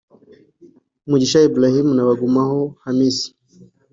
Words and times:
Mugisha 1.09 1.39
Ibrahim 1.49 1.87
na 1.93 2.07
Bagumaho 2.09 2.59
Hamisi 2.83 3.27